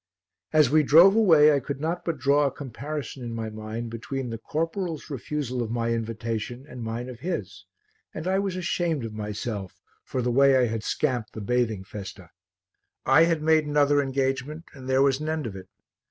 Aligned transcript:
As 0.51 0.71
we 0.71 0.81
drove 0.81 1.15
away 1.15 1.53
I 1.53 1.59
could 1.59 1.79
not 1.79 2.03
but 2.03 2.17
draw 2.17 2.47
a 2.47 2.51
comparison 2.51 3.23
in 3.23 3.35
my 3.35 3.51
mind 3.51 3.91
between 3.91 4.31
the 4.31 4.39
corporal's 4.39 5.11
refusal 5.11 5.61
of 5.61 5.69
my 5.69 5.91
invitation 5.91 6.65
and 6.67 6.81
mine 6.81 7.07
of 7.07 7.19
his, 7.19 7.65
and 8.11 8.25
I 8.27 8.39
was 8.39 8.55
ashamed 8.55 9.05
of 9.05 9.13
myself 9.13 9.79
for 10.03 10.23
the 10.23 10.31
way 10.31 10.57
I 10.57 10.65
had 10.65 10.83
scamped 10.83 11.33
the 11.33 11.39
bathing 11.41 11.83
festa. 11.83 12.31
I 13.05 13.25
had 13.25 13.43
made 13.43 13.67
another 13.67 14.01
engagement 14.01 14.65
and 14.73 14.89
there 14.89 15.03
was 15.03 15.19
an 15.19 15.29
end 15.29 15.45
of 15.45 15.55
it. 15.55 15.69